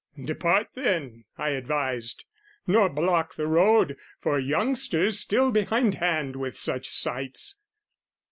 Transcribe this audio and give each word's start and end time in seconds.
"Depart 0.25 0.69
then," 0.73 1.25
I 1.37 1.49
advised, 1.49 2.25
"nor 2.65 2.89
block 2.89 3.35
the 3.35 3.45
road 3.45 3.97
"For 4.19 4.39
youngsters 4.39 5.19
still 5.19 5.51
behindhand 5.51 6.37
with 6.37 6.57
such 6.57 6.89
sights!" 6.89 7.59